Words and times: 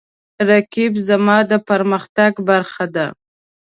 رقیب 0.49 0.93
زما 1.07 1.37
د 1.49 1.53
پرمختګ 1.69 2.31
برخه 2.49 2.85
ده 2.95 3.07